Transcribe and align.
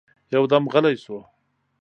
يودم 0.33 0.63
غلی 0.73 0.95
شو. 1.03 1.17